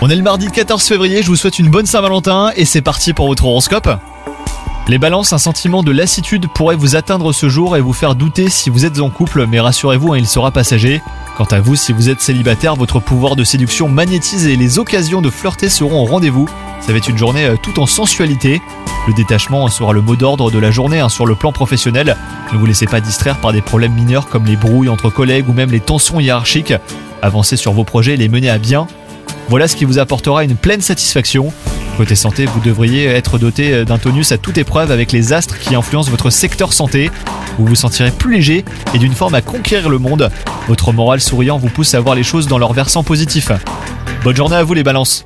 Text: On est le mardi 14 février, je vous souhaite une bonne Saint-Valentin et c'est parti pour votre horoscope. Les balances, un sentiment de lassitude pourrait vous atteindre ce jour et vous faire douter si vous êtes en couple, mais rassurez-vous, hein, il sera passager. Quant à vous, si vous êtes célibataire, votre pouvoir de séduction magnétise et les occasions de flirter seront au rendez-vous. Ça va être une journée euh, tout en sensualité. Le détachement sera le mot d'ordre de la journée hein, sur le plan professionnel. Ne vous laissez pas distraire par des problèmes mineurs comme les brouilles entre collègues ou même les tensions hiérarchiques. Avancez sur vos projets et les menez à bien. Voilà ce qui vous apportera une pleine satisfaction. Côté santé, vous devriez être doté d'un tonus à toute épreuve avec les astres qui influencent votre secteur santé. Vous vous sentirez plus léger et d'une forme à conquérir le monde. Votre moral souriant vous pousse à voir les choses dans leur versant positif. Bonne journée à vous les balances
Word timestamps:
On 0.00 0.10
est 0.10 0.16
le 0.16 0.22
mardi 0.22 0.48
14 0.50 0.82
février, 0.82 1.22
je 1.22 1.28
vous 1.28 1.36
souhaite 1.36 1.60
une 1.60 1.68
bonne 1.68 1.86
Saint-Valentin 1.86 2.50
et 2.56 2.64
c'est 2.64 2.82
parti 2.82 3.12
pour 3.12 3.28
votre 3.28 3.44
horoscope. 3.44 3.88
Les 4.88 4.98
balances, 4.98 5.32
un 5.32 5.38
sentiment 5.38 5.84
de 5.84 5.92
lassitude 5.92 6.48
pourrait 6.48 6.74
vous 6.74 6.96
atteindre 6.96 7.32
ce 7.32 7.48
jour 7.48 7.76
et 7.76 7.80
vous 7.80 7.92
faire 7.92 8.16
douter 8.16 8.50
si 8.50 8.70
vous 8.70 8.84
êtes 8.84 8.98
en 8.98 9.08
couple, 9.08 9.46
mais 9.46 9.60
rassurez-vous, 9.60 10.14
hein, 10.14 10.18
il 10.18 10.26
sera 10.26 10.50
passager. 10.50 11.00
Quant 11.36 11.44
à 11.44 11.60
vous, 11.60 11.76
si 11.76 11.92
vous 11.92 12.10
êtes 12.10 12.20
célibataire, 12.20 12.74
votre 12.74 12.98
pouvoir 12.98 13.36
de 13.36 13.44
séduction 13.44 13.88
magnétise 13.88 14.48
et 14.48 14.56
les 14.56 14.80
occasions 14.80 15.22
de 15.22 15.30
flirter 15.30 15.68
seront 15.68 16.02
au 16.02 16.06
rendez-vous. 16.06 16.48
Ça 16.80 16.90
va 16.90 16.98
être 16.98 17.08
une 17.08 17.18
journée 17.18 17.44
euh, 17.44 17.54
tout 17.62 17.78
en 17.78 17.86
sensualité. 17.86 18.60
Le 19.06 19.14
détachement 19.14 19.68
sera 19.68 19.92
le 19.92 20.02
mot 20.02 20.16
d'ordre 20.16 20.50
de 20.50 20.58
la 20.58 20.72
journée 20.72 20.98
hein, 20.98 21.08
sur 21.08 21.26
le 21.26 21.36
plan 21.36 21.52
professionnel. 21.52 22.16
Ne 22.52 22.58
vous 22.58 22.66
laissez 22.66 22.86
pas 22.86 23.00
distraire 23.00 23.40
par 23.40 23.52
des 23.52 23.62
problèmes 23.62 23.94
mineurs 23.94 24.26
comme 24.26 24.46
les 24.46 24.56
brouilles 24.56 24.88
entre 24.88 25.08
collègues 25.08 25.48
ou 25.48 25.52
même 25.52 25.70
les 25.70 25.78
tensions 25.78 26.18
hiérarchiques. 26.18 26.74
Avancez 27.22 27.56
sur 27.56 27.72
vos 27.72 27.84
projets 27.84 28.14
et 28.14 28.16
les 28.16 28.28
menez 28.28 28.50
à 28.50 28.58
bien. 28.58 28.86
Voilà 29.48 29.68
ce 29.68 29.76
qui 29.76 29.84
vous 29.84 29.98
apportera 29.98 30.44
une 30.44 30.56
pleine 30.56 30.80
satisfaction. 30.80 31.52
Côté 31.96 32.14
santé, 32.14 32.46
vous 32.46 32.60
devriez 32.60 33.06
être 33.06 33.38
doté 33.38 33.84
d'un 33.84 33.98
tonus 33.98 34.32
à 34.32 34.38
toute 34.38 34.58
épreuve 34.58 34.90
avec 34.90 35.12
les 35.12 35.32
astres 35.32 35.58
qui 35.58 35.74
influencent 35.74 36.10
votre 36.10 36.30
secteur 36.30 36.72
santé. 36.72 37.10
Vous 37.58 37.66
vous 37.66 37.74
sentirez 37.74 38.10
plus 38.10 38.34
léger 38.34 38.64
et 38.94 38.98
d'une 38.98 39.12
forme 39.12 39.34
à 39.34 39.42
conquérir 39.42 39.88
le 39.88 39.98
monde. 39.98 40.30
Votre 40.68 40.92
moral 40.92 41.20
souriant 41.20 41.58
vous 41.58 41.68
pousse 41.68 41.94
à 41.94 42.00
voir 42.00 42.14
les 42.14 42.22
choses 42.22 42.46
dans 42.46 42.58
leur 42.58 42.72
versant 42.72 43.04
positif. 43.04 43.52
Bonne 44.24 44.36
journée 44.36 44.56
à 44.56 44.64
vous 44.64 44.74
les 44.74 44.82
balances 44.82 45.24